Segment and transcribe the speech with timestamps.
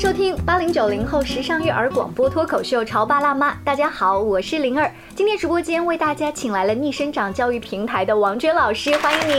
[0.00, 4.90] 收听八零九零后时尚育儿广播脱口秀《潮爸辣妈》，大家好，我是灵儿。
[5.14, 9.36] 今天直播间为大家请来了逆生长教育平台的王娟老师，欢迎您，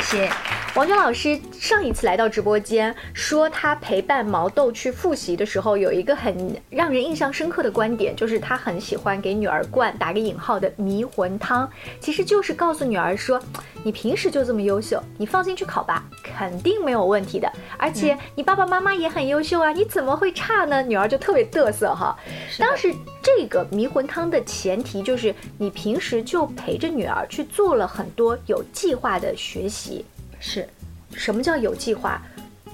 [0.00, 0.30] 谢谢。
[0.74, 6.34] 王娟老师上一次来到直播间，说她陪伴毛豆去复习的时候，有一个很
[6.70, 11.70] 让人印象深刻的观点，就是她很喜欢给女儿灌打个引号的迷魂汤，
[12.00, 13.38] 其实就是告诉女儿说，
[13.84, 17.52] 你平时就这么优秀，你放心去考吧，肯定没有问题的。
[17.76, 20.82] 而且你爸爸妈妈也很优秀啊，你怎么会差呢？
[20.82, 22.16] 女儿就特别嘚瑟哈。
[22.58, 22.90] 当时
[23.22, 30.02] 这个迷魂汤的前提就是你平时就陪着女儿去做了很多有计划的学习。
[30.42, 30.68] 是，
[31.14, 32.20] 什么叫有计划？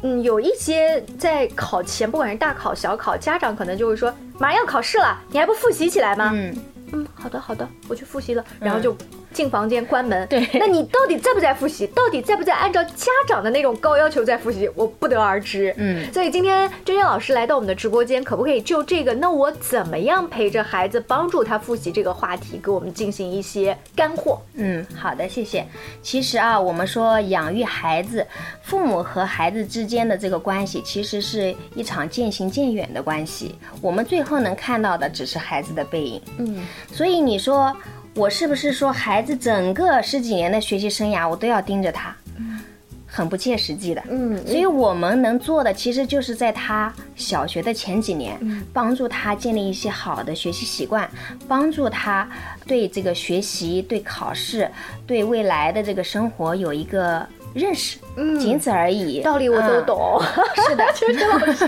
[0.03, 6.31] 嗯，有一些在考前，不管是大考小考，家长可能就会说，马上要考试了，你还不复习起来吗？
[6.33, 6.57] 嗯
[6.93, 8.97] 嗯，好的好的，我去复习了，然后就。
[9.39, 11.87] 进房间关门，对，那你到底在不在复习？
[11.87, 14.69] 到底在不在按照家长的那种高要求在复习？
[14.75, 15.73] 我不得而知。
[15.77, 19.15] 嗯，所以今天娟娟老师来到我们的直播间，可不可以就这个？
[19.15, 24.43] 那我怎么样陪着孩子，帮助他复习这个话题，给我们进行一些干货？
[24.55, 25.65] 嗯，好的，谢谢。
[26.03, 28.27] 其实啊，我们说养育孩子，
[28.65, 33.55] 父母和孩子之间的这个关系，其实是一场渐行渐远的关系。
[33.81, 36.21] 我们最后能看到的只是孩子的背影。
[36.39, 37.73] 嗯，所以你说。
[38.15, 42.15] 我是不是说孩子整个十几年的学习生涯，我都要盯着他？
[43.07, 44.03] 很不切实际的。
[44.11, 48.39] 嗯，所以我们能做的，其实就是在他小学的前几年，
[48.73, 51.09] 帮助他建立一些好的学习习惯，
[51.49, 52.29] 帮助他
[52.67, 54.71] 对这个学习、对考试、
[55.07, 57.27] 对未来的这个生活有一个。
[57.55, 59.21] 认识，嗯，仅此而已。
[59.21, 60.21] 道理我都懂。
[60.69, 61.65] 是的，娟 娟老师，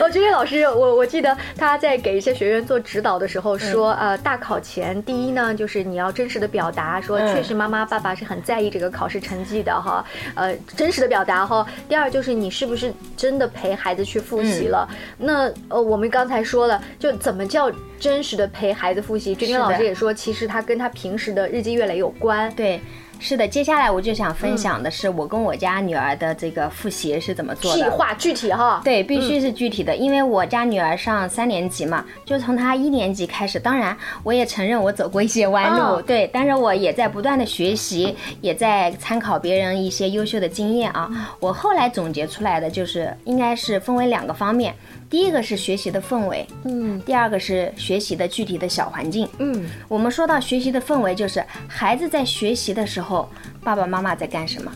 [0.00, 11.66] 哦，娟娟老师，我我记得他在给一些学员做指导的时候说，呃，大考前，第一呢，就是你要真实的表达，说确实妈妈爸爸是很在意这个考试成绩的哈，呃，真实的表达哈。
[11.88, 14.88] 第二就是你是不是真的陪孩子去复习了？
[15.18, 19.34] 那呃，我们刚才说了，就怎么叫真实的陪孩子复习？
[19.34, 22.52] 娟娟老师也说，其实他跟他平时的日积月累有关。
[22.54, 22.80] 对。
[23.18, 27.82] 是的，接下来我就想分享的是我跟我家女儿的这个复习是怎么做的。
[27.82, 28.80] 计划具体哈？
[28.84, 33.58] 对，必须是具体的，因为我家女儿上三年级嘛，就从她一年级开始。
[33.58, 41.10] 当然，我也承认我走过一些弯路，对，但是我也在不断的学习，也在参考别人一些优秀的经验啊。
[41.40, 44.74] 我后来总结出来的就是，应该是分为两个方面。
[45.08, 53.28] 第一个是学习的氛围，嗯，第二个是学习的具体的小环境，嗯，我们说到学习的氛围，就是孩子在学习的时候，
[53.62, 54.72] 爸爸妈妈在干什么？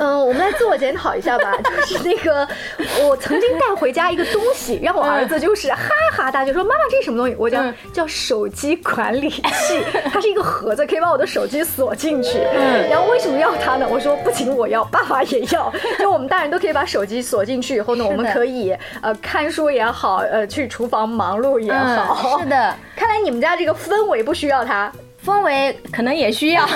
[0.00, 1.52] 嗯，我们来自我检讨一下吧。
[1.86, 2.48] 就是那个，
[3.06, 5.76] 我曾经带回家一个东西，让我儿子就是哈
[6.16, 7.36] 哈大笑，说妈妈这是什么东西？
[7.38, 7.62] 我叫
[7.92, 12.38] 叫手机管理器， 它是一个盒子，可以把我的手机锁进去。
[12.90, 13.86] 然后为什么要它呢？
[13.88, 15.70] 我说不仅我要，爸爸也要。
[16.00, 22.38] 就我们大人都可以把手机锁进去以后呢，我们可以呃看书也好，呃去厨房忙碌也好。
[22.38, 24.90] 是的，看来你们家这个氛围不需要它。
[25.30, 26.66] 氛围可能也需要，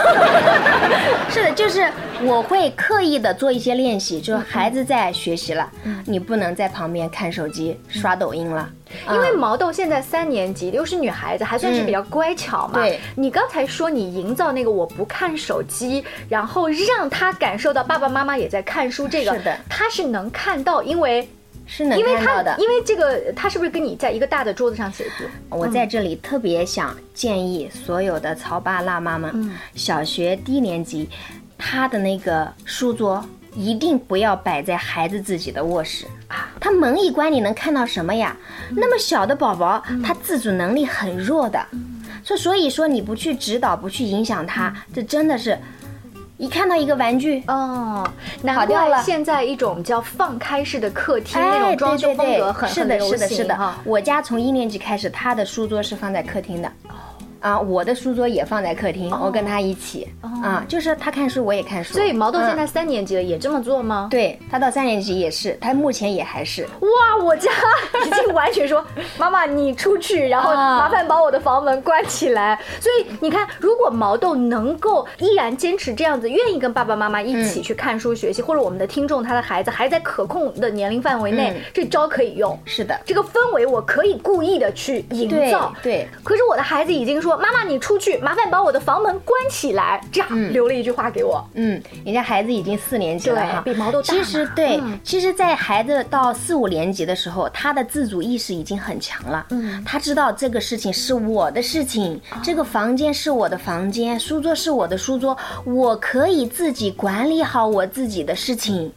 [1.28, 1.90] 是的，就是
[2.22, 5.68] 我会刻意的做一些练习，就是孩子在学习了，
[6.06, 8.68] 你不能在旁边看手机刷抖音了，
[9.10, 12.74] 因为毛豆现在三年级，又是女孩子，还算是比较乖巧嘛。
[12.74, 21.28] 对，你刚才说你营造那个我不看手机，然后让他感受到爸爸妈妈也在看书，这个是的，他是能看到，因为。
[21.66, 25.28] 是能看到的，因为这个他是不是跟你在一个大的桌子上写字？
[25.48, 31.08] 我在这里特别想建议所有的潮爸辣妈们，小学低年级，
[31.56, 33.24] 他的那个书桌
[33.54, 38.36] 一定不要摆在孩子自己的卧室啊，他门一关，你能看到什么呀？
[38.70, 41.66] 那么小的宝宝，他自主能力很弱的，
[42.22, 45.58] 所所以说你不去指导，不去影响他，这真的是。
[46.36, 48.06] 一看到一个玩具哦，
[48.42, 49.02] 难怪了。
[49.02, 53.74] 现在一种叫放开式的客厅那种装修风格很是的，是的，是的。
[53.84, 56.70] 我家从一年级开始，他的书桌是放在客厅的。
[57.44, 60.08] 啊，我的书桌也放在客厅，我跟他一起
[60.42, 61.92] 啊，就是他看书，我也看书。
[61.92, 64.08] 所以毛豆现在三年级了，也这么做吗？
[64.10, 66.66] 对他到三年级也是，他目前也还是。
[66.80, 67.50] 哇，我家
[68.06, 68.82] 已经完全说，
[69.18, 72.58] 妈妈你出去，然后麻烦把我的房门关起来。
[72.80, 82.58] 所以你看，如果毛豆能够依然坚持这样子，愿意跟爸爸妈妈一起去看书学习，或者我们的听众他的孩子还在可控的年龄范围内，这招可以用。
[82.64, 85.70] 是的，这个氛围我可以故意的去营造。
[85.82, 87.33] 对，可是我的孩子已经说。
[87.34, 91.44] 说：“妈妈，你出去，麻烦把我的房门关起来。”这样留了一句话给我。
[91.54, 94.14] 嗯，人家孩子已经四年级了哈，比毛都大。
[94.14, 99.46] 其实对，其实，在孩子到四五年级的时候，他的自主意识已经很强了。
[99.50, 108.92] 嗯，他知道这个事情是我的事情，这个房间是我的房间，书桌是我的书桌，我可以自己管理好我自己的事情。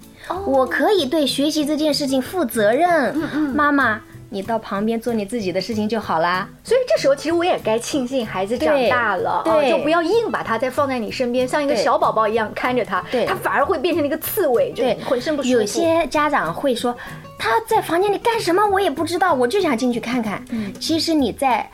[0.46, 3.14] 我可以对学习这件事情负责任。
[3.16, 4.02] 嗯嗯，妈妈。
[4.30, 6.48] 你到旁边做你自己的事情就好啦。
[6.64, 15.56] 所以这时候其实我也该庆幸孩子长大了啊，就不要硬把他再放在你身边，像一个小宝宝一样看着他，他反而会变成一个刺猬，就浑身不舒服。
[15.56, 16.96] 有些家长会说
[17.40, 20.44] 他在房间里干什么，我也不知道，我就想进去看看。
[20.52, 21.70] 嗯，其实你在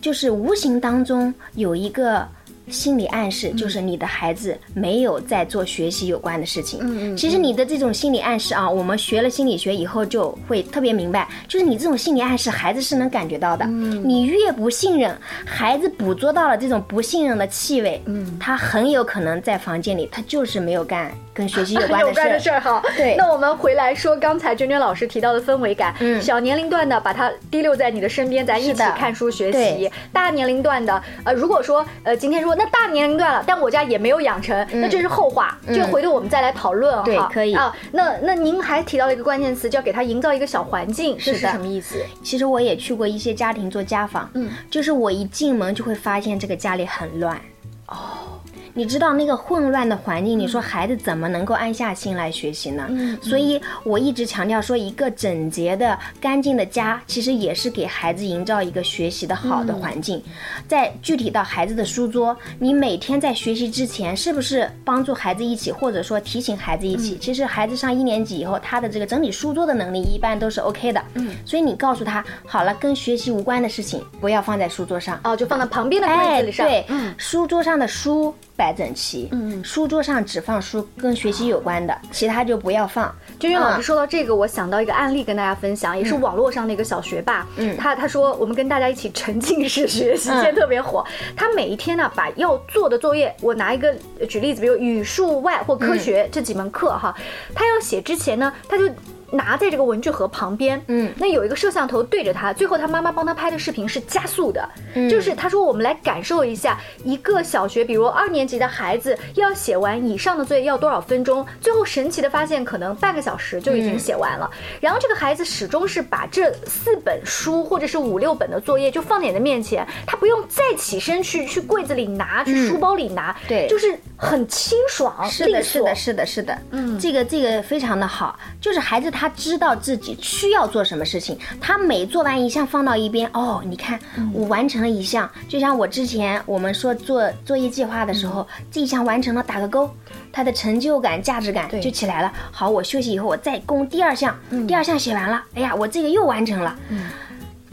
[0.00, 2.26] 就是无形当中有一个。
[2.68, 7.16] 心理暗示就是你的孩子没有在做学习有关的事情。
[7.16, 13.64] 其实你的这种心理暗示啊，我们学了心理学以后就会特别明白，就是你这种心理暗示，孩子是能感觉到的。
[13.66, 14.02] 嗯。
[14.06, 22.28] 你越不信任，孩子捕捉到了这种不信任的气味，嗯，他很有可能在房间里，他就是没有干跟学习有关的事儿。
[22.30, 22.82] 的事儿哈。
[22.96, 23.14] 对。
[23.16, 25.94] 那我们回来说刚才娟娟老师提到的氛围感。
[26.00, 26.20] 嗯。
[26.20, 29.88] 小年龄段的把它滴溜在你的身边，咱一起看书学习。
[30.12, 32.55] 大年龄段的，呃，如果说呃今天说。
[32.56, 37.28] 那大年龄段了，但我家也没有养成，那这是后话，这个回头我们再来讨论哈。
[37.32, 37.74] 可以啊。
[37.92, 42.02] 那那您还提到了一个关键词，叫给他营造一个小环境，是什么意思？
[42.22, 47.40] 其实我也去过一些家庭做家访，嗯，就是我一进门就会发现这个家里很乱。
[47.88, 48.35] 哦。
[48.76, 52.84] 你知道那个混乱的环境，你说孩子怎么能够安下心来学习呢？
[52.90, 60.22] 嗯，所以我一直强调说，一个整洁的、干净的家，其实也是给孩子营造一个学习的好的环境。
[60.68, 67.16] 在具体到孩子的书桌，你每天在学习之前，是不是帮助孩子一起，或者说提醒孩子一起？
[67.16, 71.02] 其实孩子上一年级以后，他的这个整理书桌的能力一般都是 OK 的。
[71.14, 76.68] 嗯，所以你告诉他，好了，跟学习无关的事情不要放在书桌上，哦，就放在旁边的柜子上。
[76.68, 78.34] 对，嗯，书桌上的书。
[78.58, 83.14] 摆整齐，嗯，书桌上只放书跟学习有关的，其他就不要放。
[83.38, 91.04] 娟娟老师说到这个，我想到一个案例跟大家分享，也是网络上的一个小学霸，嗯，他他说我们跟大家一起沉浸式学习，现在特别火。
[91.36, 93.94] 他每一天呢，把要做的作业，我拿一个
[94.28, 97.14] 举例子，比如语数外或科学这几门课哈，
[97.54, 98.90] 他要写之前呢，他就。
[99.30, 104.68] 拿在这个文具盒旁边，嗯，那有一个摄像头对着他，最后他妈妈帮他拍的视频是加速的，
[105.10, 114.48] 就是他说我们来感受一下一个小学，比如二年级的孩子要写完以上的作业要多少分钟，最后神奇的发现可能半个小时就已经写完了，
[114.80, 129.10] 然后这个孩子始终是把这四本书或者是五六本的作业就放在你的面前，他不用再起身去去柜子里拿，去书包里拿，对，就是很清爽，是的，是的，是的，是的，嗯，这个这个非常的好，就是孩子。
[129.16, 133.98] 他知道自己需要做什么事情，他每做完一项放到一边，哦，你看
[134.32, 139.90] 我完成了一项，就像我之前我们说做作业计划的时候，这一项完成了打个勾，
[140.30, 142.30] 他的成就感、价值感就起来了。
[142.52, 146.76] 好，我休息以后我再攻第二项，第二项写完了，哎呀，我这个又完成了。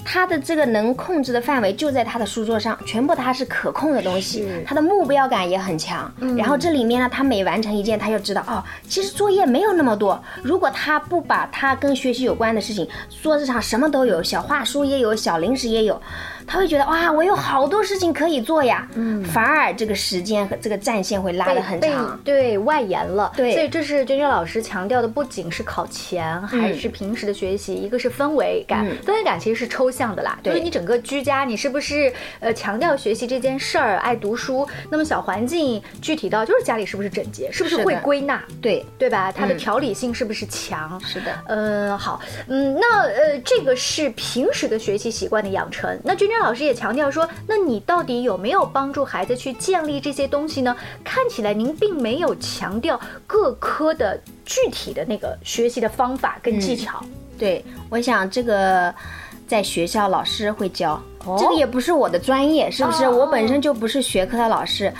[0.06, 6.12] 他的这个能控制的范围就在他的书桌上，全部他是可控的东西，他的目标感也很强。
[6.38, 10.22] 然后这里面呢，他每完成一件，他就知道哦，其实作业没有那么多。
[10.42, 12.88] 如果他不把他跟学习有关的事情，
[13.22, 16.02] 桌子上什么都有，小画书也有，小零食也有。
[16.45, 38.86] 他会觉得哇，我有好多事情可以做呀，嗯，反而这个时间和这个战线会拉得很长，对外延了，对，所以这是娟娟老师强调的，不仅是考前，还是平时的学习，一个是氛围感，氛围感其实是抽象的啦，就是你整个居家，你是不是呃强调学习这件事儿，爱读书，那么小环境具体到就是家里是不是整洁，是不是会归纳，对。
[38.98, 39.31] 对吧？
[39.31, 41.00] 它的条理性是不是强？
[41.06, 46.33] 是的，嗯，好，嗯，那呃这个是平时的学习习惯的养成，那娟娟。
[46.40, 50.75] 老师也强调说，那你到底有没有帮助孩子去建立这些东西呢？
[51.04, 57.04] 看起来您并没有强调各科的具体的那个学习的方法跟技巧。
[57.38, 58.94] 对，我想这个
[59.48, 61.02] 在学校老师会教，
[61.38, 63.08] 这个也不是我的专业，是不是？
[63.08, 64.94] 我本身就不是学科的老师，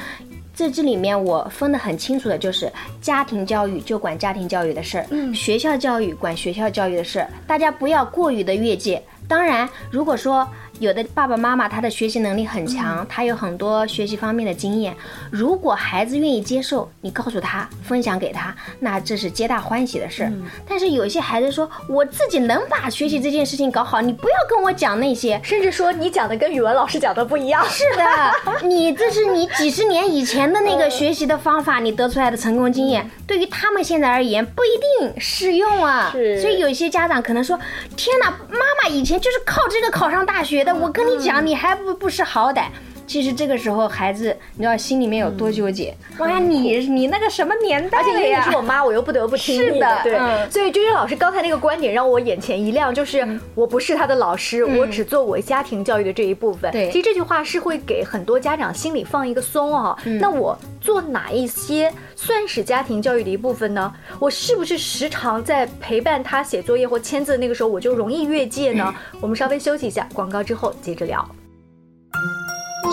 [0.54, 2.72] 在这里面我分得很清楚的，就是
[3.02, 9.02] 家庭教育就管家庭教育的事儿，嗯，学校教育管学校教育的事儿，大家不要过于的越界。
[9.28, 10.48] 当然，如果说。
[10.84, 14.94] 有的爸爸妈妈他的学习能力很强，他有很多学习方面的经验。
[15.32, 20.30] 如果孩子愿意接受，你告诉他，分享给他，那这是皆大欢喜的事。
[20.68, 27.66] 但是有些孩子说，我自己能把学习这件事情搞好，你不要跟我讲那些，甚至说你讲的跟语文老师讲的不一样。
[27.70, 28.04] 是的，
[28.68, 36.12] 你这是你几十年以前的那个学习的方法，你得出来的成功经验，对于他们现在而言不一定适用啊。
[36.12, 37.58] 所以有些家长可能说，
[37.96, 40.74] 天哪，妈妈以前就是靠这个考上大学的。
[40.74, 42.66] 的，我跟你讲，你还不不识好歹。
[43.06, 45.96] 其实这个时候，孩子你知道心里面有多纠结？
[46.18, 48.50] 妈呀，你你那个什么年代而且因为你呀？
[48.50, 50.18] 是我妈，我又不得不听你是的对。
[50.18, 56.72] 嗯所以娟娟老师刚才那个观点让我眼前一亮，就是我不是他的老师，我只做我家庭教育的这一部分。
[56.72, 59.98] 对其实这句话是会给很多家长心里放一个松哦。
[60.06, 63.94] 嗯那我做哪一些算是家庭教育的一部分呢？
[64.20, 68.94] 我是不是时常在陪伴他写作业或签字那个时候我就容易越界呢？
[69.20, 71.28] 我们稍微休息一下，广告之后接着聊。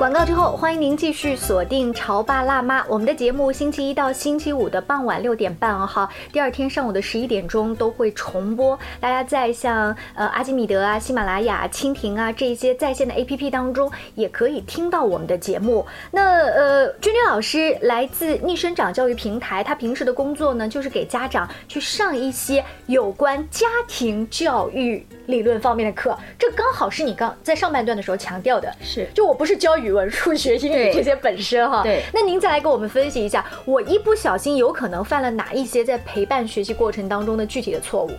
[0.00, 2.80] 广告之后，欢迎您继续锁定《潮爸辣妈》。
[2.88, 8.78] 我们的节目星期一到星期五的傍晚六点半哦，哈，第二天上午的十一点钟都会重播。
[8.98, 15.84] 大家在像呃阿基米德啊、喜马拉雅、蜻蜓啊这些在线的 APP 当中，也可以听到我们的节目。
[16.10, 26.16] 那呃，君君老师来自逆生长教育平台，她平时的工作呢，就是给家长去上一些有关家庭教育理论方面的课。
[26.38, 31.82] 这刚好是你刚在上半段的时候强调的，是就我不是教语文、数学、英语这些本身哈。
[31.82, 38.10] 对那您再来给我们分析一下，我一不小心有可能犯了哪一些在陪伴学习过程当中的具体的错误？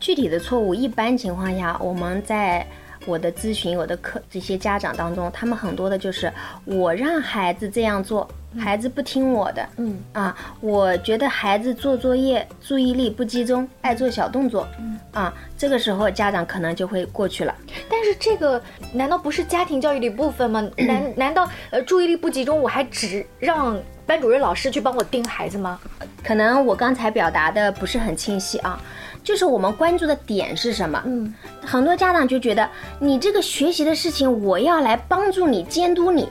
[0.00, 2.66] 具体的错误，一般情况下，我们在
[3.08, 6.30] 我的咨询、我的课这些家长当中，他们很多的就是
[6.66, 17.54] 我让孩子这样做，孩子不听我的，嗯啊，我觉得孩子做作业注意力不集中，爱做小动作，嗯啊，这个时候家长可能就会过去了。
[17.88, 18.62] 但是这个
[18.92, 20.70] 难道不是家庭教育的一部分吗？
[20.76, 25.78] 难难道呃注意力不集中，我还只让班主任老师去帮我盯孩子吗？
[26.24, 28.80] 可能我刚才表达的不是很清晰啊，
[29.22, 31.02] 就是我们关注的点是什么？
[31.04, 32.66] 嗯，很多家长就觉得
[32.98, 36.26] 你这个学习的事情，我要来帮助你监督你，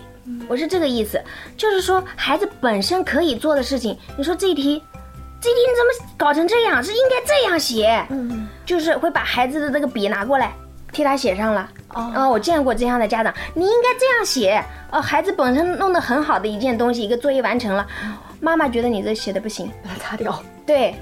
[0.47, 1.21] 我是这个意思，
[1.55, 4.81] 就是说孩子本身可以做的事情，你说这一题，
[5.39, 6.83] 这题你怎么搞成这样？
[6.83, 10.51] 是应该这样写，嗯，就是会把孩子的这个笔拿过来
[10.91, 11.69] 替他写上了。
[11.93, 14.63] 哦啊、我见过这样的家长，你应该这样写。
[14.91, 17.85] 呃，孩子本身弄得很好的一件东西，一个作业完成了，
[18.39, 20.41] 妈妈觉得你这写的不行，把它擦掉。
[20.65, 20.95] 对，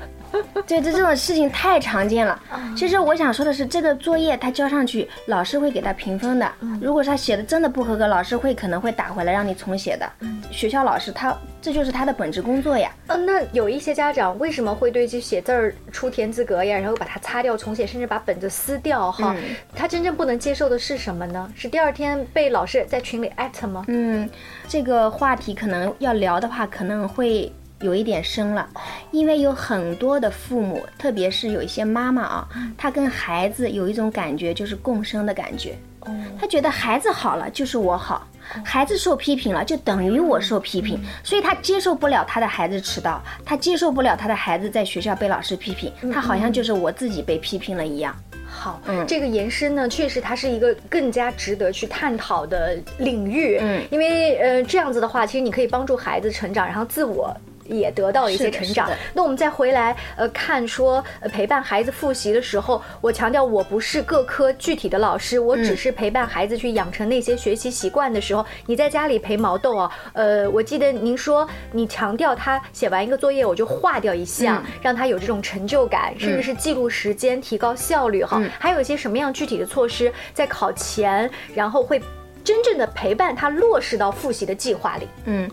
[0.66, 2.40] 对，这这种事情太常见了。
[2.78, 6.52] 其实我想说的是，这个作业他交上去，老师会给他评分的。
[6.80, 10.10] 如果是他写的真的不合格，老师会可能会打回来让你重写的。
[10.52, 12.92] 学校老师他这就是他的本职工作呀。
[13.08, 19.34] 嗯，那有一些家长为什么会对这写字儿出田字格呀，然后把它擦掉、重写，甚至把本子撕掉哈？
[19.36, 21.52] 嗯他真正不能接受的是什么呢？
[21.56, 23.84] 是第二天被老师在群里艾特吗？
[23.88, 24.30] 嗯，
[24.68, 28.70] 这个话题可能要聊的话，可能会有一点深了，
[29.10, 35.76] 因为有很多的父母，特别是有一些妈妈啊，她跟孩子有一种感觉，就是共生的感觉。
[36.02, 38.28] 哦，他觉得孩子好了就是我好，
[38.64, 48.16] 孩子受批评了就等于我受批评，所以他接受不了他的孩子迟到，他接受不了他的孩子在学校被老师批评，他好像就是我自己被批评了一样。
[48.48, 53.58] 好，嗯这个延伸呢，确实它是一个更加值得去探讨的领域。
[53.60, 57.36] 嗯因为呃这样子的话，其实你可以帮助孩子成长，然后自我。
[57.66, 58.90] 也得到一些成长。
[59.14, 78.38] 那我们再回来，呃，看说、呃、陪伴孩子复习的时候，我强调我不是各科具体的老师，我只是陪伴孩子去养成那些学习习惯的时候，你在家里陪毛豆啊，呃，我记得您说你强调他写完一个作业我就划掉一项，嗯让他有这种成就感，甚至是记录时间，提高效率哈。
[78.40, 82.02] 嗯还有一些什么样具体的措施在考前，然后会
[82.44, 85.08] 真正的陪伴他落实到复习的计划里。
[85.26, 85.50] 嗯，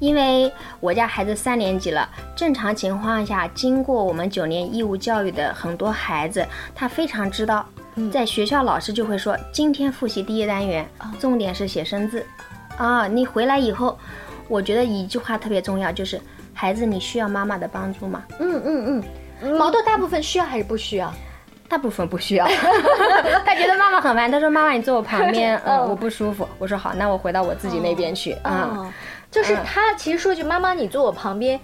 [0.00, 7.64] 因为我家孩子三年级了，正常情况下，经过我们九年义务教育的很多孩子，他非常知道，
[8.10, 10.88] 在学校老师就会说，今天复习第一单元，
[11.20, 12.26] 重点是写生字，
[12.78, 13.96] 啊，你回来以后，
[14.48, 16.20] 我觉得一句话特别重要，就是
[16.54, 18.24] 孩子，你需要妈妈的帮助吗？
[18.38, 19.04] 嗯嗯
[19.42, 21.12] 嗯，毛豆大部分需要还是不需要？
[21.68, 22.44] 大部分不需要，
[23.46, 24.28] 他觉得妈妈很烦。
[24.28, 28.92] 他说：“妈妈，你坐我旁边， 嗯，嗯我不舒服。”我说：“好，那我回到我自己那边去啊。
[29.30, 31.58] 哦，就是他其实说句“妈妈，你坐我旁边”，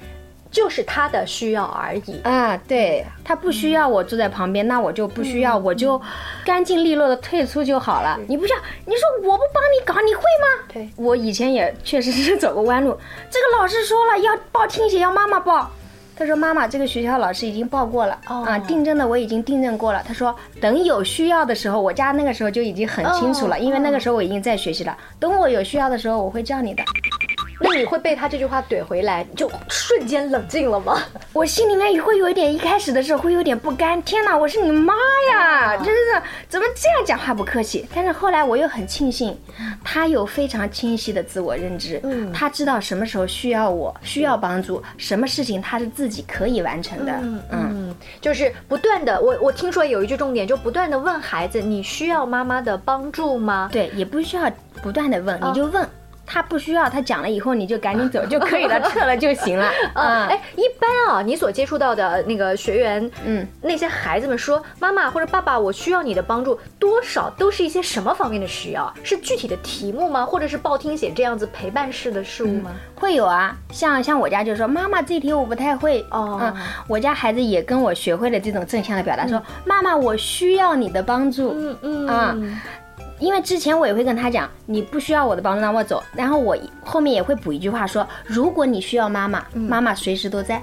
[0.51, 2.21] 就是他的需要而已。
[2.23, 6.01] 啊，对他不需要我坐在旁边，那我就不需要，我就
[6.45, 8.19] 干净利落的退出就好了。
[8.29, 10.65] 你不需要，你说我不帮你搞，你会吗？
[10.73, 12.97] 对，我以前也确实是走过弯路。
[13.31, 15.71] 这个老师说了要报听写，要妈妈报。
[16.19, 24.97] 他说：“妈妈，这个学校老师已经报过了、哦啊，订正的我已经订正过了。”他说：“等有需要的时候，我家那个时候就已经很清楚了，哦因为那个时候我已经在学习了。
[25.21, 26.83] 等我有需要的时候，我会叫你的。”
[27.59, 31.03] 那你会被他这句话怼回来，就瞬间冷静了吗？
[31.33, 34.01] 我心里面也会有一点，一开始的时候会有点不甘。
[34.03, 34.95] 天哪，我是你妈
[35.33, 35.77] 呀！
[35.79, 37.87] 真是怎么这样讲话不客气？
[37.95, 39.39] 但是后来我又很庆幸，
[39.83, 47.13] 他有非常清晰的自我认知，嗯，他知道什么时候需要我，需要帮助，什么事情他是自己可以完成的。
[47.23, 53.71] 嗯嗯，就是不断的，我我听说有一句重点，就不断的问孩子，你需要妈妈的帮助吗？
[53.73, 54.51] 对，也不需要
[54.83, 55.89] 不断的问，你就问。
[56.27, 59.71] 他不需要，他讲了以后你就赶紧走 就可以了，撤了就行了。
[59.95, 68.93] 嗯，哎，一般啊，你所接触到的那个学员，嗯，那些孩子们说，妈妈或者爸爸，我需要你的帮助，多少都是一些什么方面的需要？
[69.03, 70.27] 是具体的题目吗？
[70.27, 72.73] 或者是报听写这样子陪伴式的事物吗？
[72.97, 76.41] 会有啊，像像我家就说，妈妈这题我不太会哦。
[76.43, 76.55] 嗯，
[76.89, 81.53] 我家孩子也跟我学会了这种正向的表达，说妈妈我需要你的帮助。
[81.55, 82.37] 嗯嗯啊。
[83.19, 86.03] 因为之前我也会跟他讲，你不需要我的帮助，让我走。
[86.15, 90.63] 然后我后面也会补一句话说，如果你需要妈妈，妈妈随时都在。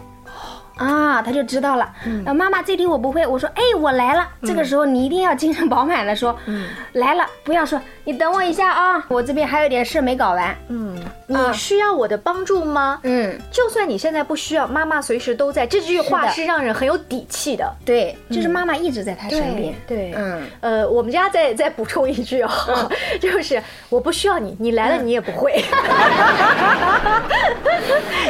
[0.77, 1.89] 啊，他就知道了。
[2.05, 4.27] 嗯，妈妈这题我不会，我说，哎，我来了。
[4.43, 10.55] 这个时候你一定要精神饱满的说，嗯，来了，不要说你等我一下啊，我这边还有点事没搞完。
[10.69, 12.99] 嗯，你需要我的帮助吗？
[13.03, 15.67] 嗯，就算你现在不需要，妈妈随时都在。
[15.67, 17.71] 这句话是让人很有底气的。
[17.85, 19.73] 对，就是妈妈一直在他身边。
[19.87, 22.89] 对，嗯，呃，我们家再再补充一句啊，
[23.19, 25.63] 就是我不需要你，你来了你也不会。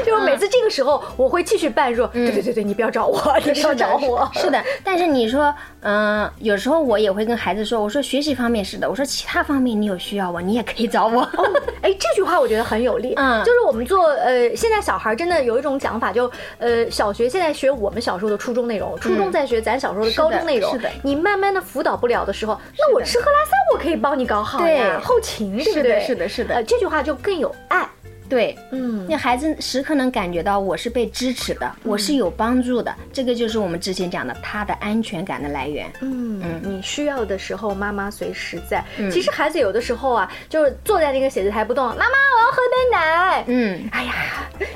[0.05, 2.07] 就是每次这个时候，我会继续扮弱。
[2.07, 4.29] 对对对对，你不要找我， 你不要找我。
[4.33, 11.21] 是的，但是你说，嗯，有时候我也会跟孩子说，我说学习方面是的，我说其他方面你有需要我，你也可以找我。
[11.81, 13.13] 哎，这句话我觉得很有力。
[13.17, 20.71] 嗯，就是我们做呃，现在小孩真的有一种讲法，就呃，小学现在学我们小时候的初中内容，初中在学咱小时候的高中内容。
[20.71, 25.99] 是的，你慢慢的辅导不了的时候，那我吃喝拉撒我可以帮你搞好呀，后勤对不对？
[25.99, 26.55] 是的，是的。
[26.55, 27.87] 呃，这句话就更有爱。
[28.33, 35.85] 对，嗯，那孩子时刻能感觉到我是被支持的，我是有帮助的，这个就是我们之前讲的他的安全感的来源。
[36.01, 38.83] 嗯嗯，你需要的时候，妈妈随时在。
[39.11, 43.43] 其实孩子有的时候啊，就是坐在那个写字台不动，妈妈我要喝杯奶。
[43.45, 44.13] 嗯，哎呀，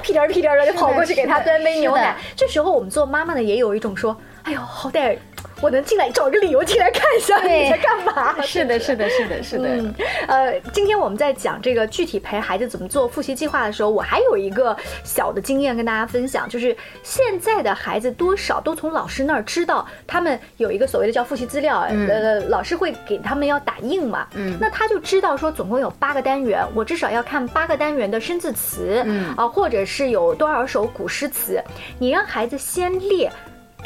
[0.03, 2.15] 屁颠儿屁颠儿的就跑过去给他端杯牛奶。
[2.35, 5.17] 这时候我们做妈妈的也有一种说，哎呦，好歹。
[5.61, 8.41] 我能进来找个理由进来看一下你在干嘛？
[8.45, 9.67] 是的，是的，是的，是的。
[9.67, 9.93] 嗯，
[10.27, 24.27] 呃，今天我们在讲这个具体陪孩子怎么做复习计划的时候，我还有一个小的经验跟大家分享，就是现在的孩子多少都从老师那儿知道，他们有一个所谓的叫复习资料，呃，老师会给他们要打印嘛。
[24.35, 24.57] 嗯。
[24.61, 31.61] 那他就知道说总共有八个单元，我至少要看八个单元的生字词，嗯啊，或者是有多少首古诗词，
[31.97, 33.31] 你让孩子先列。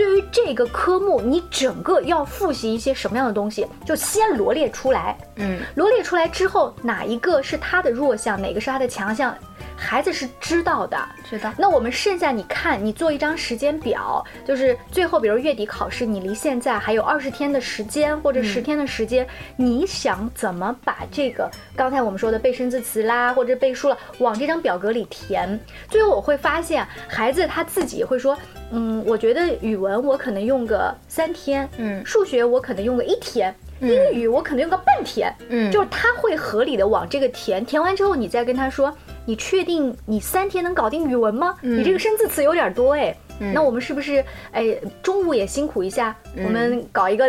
[0.02, 5.16] 对于这个科目，你整个要复习一些什么样的东西，就先罗列出来。
[5.36, 9.38] 嗯，罗列出来之后，哪一个是他的弱项，哪个是他的强项？
[9.82, 10.96] 孩子是知道的，
[11.28, 11.52] 知道。
[11.58, 25.60] 那我们剩下，你看，你做一张时间表，就是最后，比如月底考试，你离现在还有二十天的时间，或者十天的时间，你想怎么把这个刚才我们说的背生字词啦，或者背书了，往这张表格里填？
[25.90, 28.38] 最后我会发现，孩子他自己会说，
[28.72, 33.54] 嗯，我觉得语文我可能用个三天，嗯，数学我可能用个一天。
[33.82, 38.96] 英语我可能用个半天，嗯，就是他会合理的往这个填，填完之后你再跟他说，
[39.32, 41.56] 你确定你三天能搞定语文吗？
[41.62, 43.16] 你这个生字词有点多哎。
[43.54, 44.68] 那我们是不是哎
[45.02, 46.16] 中午也辛苦一下？
[46.46, 47.26] 我们搞一个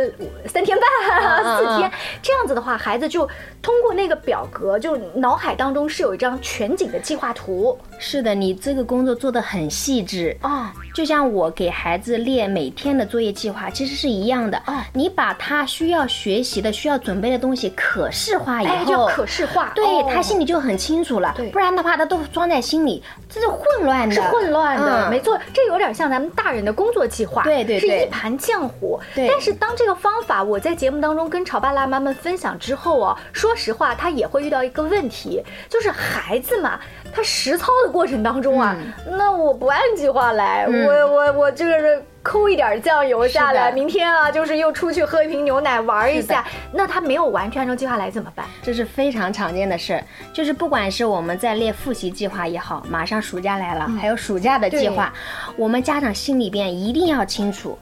[0.46, 3.26] 三天半、四天这样子的话，孩子就
[3.62, 7.78] 通过那个表格，就脑海当中是有一张全景的计划图。
[7.98, 14.86] 是的，你这个工作做的很细致啊，就像我给孩子列每天的作业计划，其实是一样的啊。
[14.92, 21.32] 你把他需要学习的、需要准备的东西可视化以后，叫可视化，对他心里就很清楚了。
[21.34, 25.10] 对，不然的话他都装在心里，这是混乱的，是混乱的。
[25.10, 26.12] 没错，这有点像。
[26.12, 29.00] 咱们大人的工作计划，对对，是一盘浆糊。
[29.14, 36.78] 对，但是当这个方法我在节目当中跟潮爸辣妈们分享之后啊，说实话，他也会遇到一个问题，就是孩子嘛，
[37.14, 38.76] 他实操的过程当中啊，
[39.06, 42.04] 那我不按计划来，我我我就是。
[42.22, 46.44] 抠一点酱油下来，明天啊，就是又出去喝一瓶牛奶玩一下。
[46.72, 48.46] 那他没有完全按照计划来怎么办？
[48.62, 50.04] 这是非常常见的事儿。
[50.32, 55.12] 就是不管是我们在列复习计划也好，马上暑假来了，还有暑假的计划，
[55.56, 57.76] 我们家长心里边一定要清楚，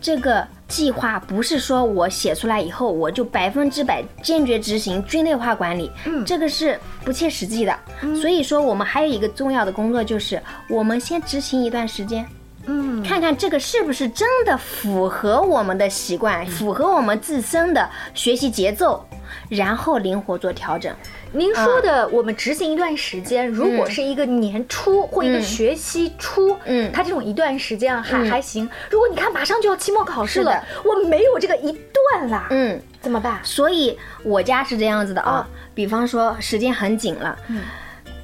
[0.00, 7.78] 这个计划不是说我写出来以后我就百分之百坚决执行军队化管理，嗯，这个是不切实际的。
[8.20, 12.26] 所以说，我们还有一个重要的工作就是，我们先执行一段时间。
[12.66, 19.04] 嗯，看看这个是不是真的符合我们的习惯，符合我们自身的学习节奏。
[19.48, 20.92] 然后灵活做调整。
[21.32, 28.68] 您说的，我们执行一段时间，如果是一个年初或一个学期初，嗯它这种一段时间啊还还行。
[28.90, 33.38] 如果你看马上就要期末考试了我没有这个一段啦，嗯，怎么办？
[33.44, 37.60] 所以我家是这样子的啊，比方说时间很紧了，嗯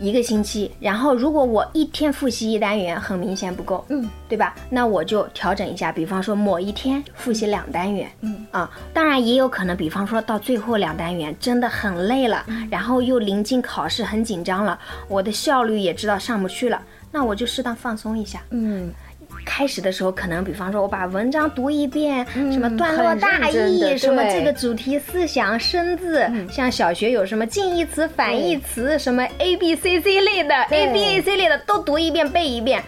[0.03, 4.53] 一个星期，然后如果我一天复习一单元，很明显不够，嗯，对吧？
[4.69, 8.45] 那我就调整一下，比方说某一天复习两单元，嗯。
[8.51, 12.69] 啊，当然也有可能，比方说到最后两单元真的很累了，嗯。
[12.69, 18.93] 然后又临近考试很紧张了，我的效率也知道上不去了，那我就适当放松一下，嗯，
[19.45, 32.83] 开始的时候，可能比方说我把文章读一遍，什么段落大意，什么这个主题思想生字，像小学有什么近义词、反义词，什么 A B C C 类的，A B A C 类的都读一遍背一遍。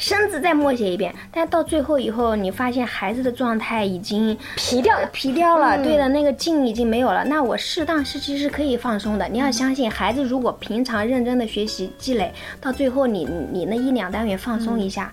[0.00, 7.22] 生字再默写一遍，但到最后以后，你发现孩子的状态已经皮掉了皮掉了，嗯对的，那个劲已经没有了。
[7.22, 9.28] 那我适当是其实是可以放松的。
[9.28, 12.32] 你要相信，孩子如果平常认真的学习积累，
[12.62, 15.12] 到最后你你那一两单元放松一下，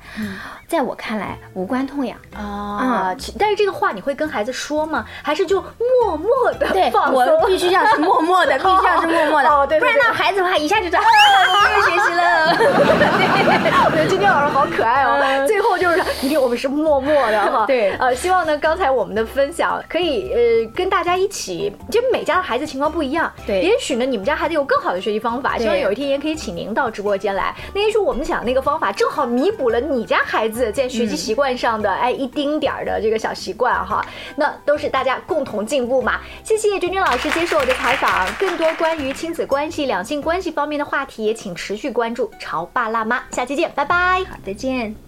[0.68, 2.18] 在我看来无关痛痒。
[2.34, 5.06] 啊，其但是这个话你会跟孩子说吗？
[5.22, 5.62] 还是就
[6.02, 7.16] 默默的对放松？
[7.16, 11.02] 我必须要是默默的，必须要是默默的，哦对对不然对那孩子的话一下就知道，
[12.48, 13.86] 啊，我又学习了。
[13.86, 15.46] 我觉得今天老师好可爱哦。
[15.48, 17.66] 最后就是一定我们是默默的哈。
[17.66, 27.56] 对呃，希望呢刚才我们的分享可以呃跟大家一起，就每家的孩子情况不一样，对也许呢你们家孩子有更好的学习方法，希望有一天也可以请您到直播间来。
[27.74, 34.04] 那也许我们想那个方法正好弥补了你家孩子在学习习惯上的、哎一丁点儿的这个小习惯哈，
[34.36, 36.20] 那都是大家共同进步嘛。
[36.44, 43.24] 谢谢君君老师接受我的采访，更多关于亲子关系、两性关系方面的话题，也请持续关注潮爸辣妈。
[43.32, 44.24] 下期见，拜拜。
[44.26, 45.07] 好，再见。